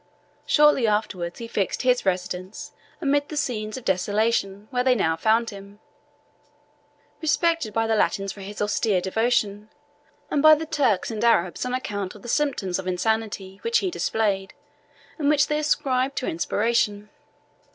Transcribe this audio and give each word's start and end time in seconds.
Shortly 0.47 0.87
afterwards, 0.87 1.37
he 1.37 1.47
fixed 1.47 1.83
his 1.83 2.07
residence 2.07 2.71
amid 3.01 3.29
the 3.29 3.37
scenes 3.37 3.77
of 3.77 3.85
desolation 3.85 4.65
where 4.71 4.83
they 4.83 4.95
now 4.95 5.15
found 5.15 5.51
him, 5.51 5.79
respected 7.21 7.71
by 7.71 7.85
the 7.85 7.93
Latins 7.93 8.31
for 8.31 8.41
his 8.41 8.63
austere 8.63 8.99
devotion, 8.99 9.69
and 10.31 10.41
by 10.41 10.55
the 10.55 10.65
Turks 10.65 11.11
and 11.11 11.23
Arabs 11.23 11.65
on 11.67 11.75
account 11.75 12.15
of 12.15 12.23
the 12.23 12.27
symptoms 12.27 12.79
of 12.79 12.87
insanity 12.87 13.59
which 13.61 13.77
he 13.77 13.91
displayed, 13.91 14.55
and 15.19 15.29
which 15.29 15.45
they 15.45 15.59
ascribed 15.59 16.15
to 16.15 16.25
inspiration. 16.25 17.11